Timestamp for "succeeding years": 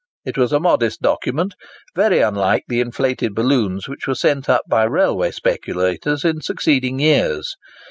6.41-7.55